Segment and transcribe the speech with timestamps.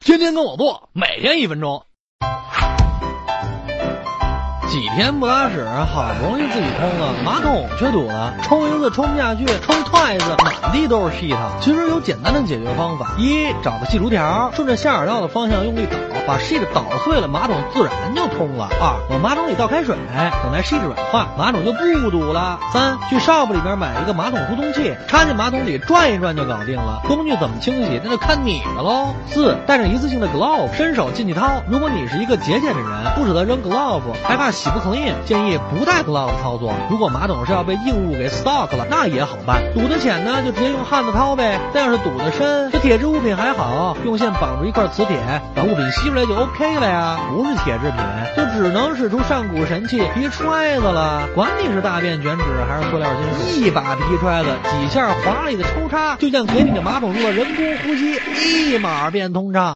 [0.00, 1.84] 天天跟我做，每天一分钟。
[4.70, 11.50] 几天不拉屎，好不容易自己通了，马桶却堵了，冲一次冲不下去，冲 twice 满地都是屁它。
[11.60, 18.68] 其实有简单的解决方法：一，找个细竹条，顺着下水道的方向用力捣，把 shit 捣碎了，马桶自然就通了。
[18.80, 19.96] 二，往马桶里倒开水，
[20.44, 22.60] 等待 shit 软化，马桶就不堵了。
[22.72, 27.02] 三，去 shop 里边买一个马桶疏通器，插进马桶里转一转就搞定了。
[27.08, 29.16] 工具怎么清洗，那就看你的喽。
[29.26, 31.60] 四，带上一次性的 glove，伸手进去掏。
[31.68, 36.74] 如果你是一个节俭的人，不舍得扔 glove，害怕洗不 clean，建议不带 glove 操作。
[36.90, 39.62] 如果马桶是要被硬物给 stock 了，那也好办。
[39.72, 41.58] 堵得浅呢，就直接用汉子掏呗。
[41.72, 45.16] 但要是堵得深，这铁质物品还好，用线绑住一块磁铁，
[45.54, 47.18] 把物品吸出来就 OK 了呀。
[47.30, 47.96] 不是铁制品，
[48.36, 51.26] 就只能使出上古神器皮揣子了。
[51.34, 59.74] 管你是大便卷纸还是塑料金属，一把皮揣子，几下华丽的抽插，就像给你的马桶做了人工呼吸，立马变通畅。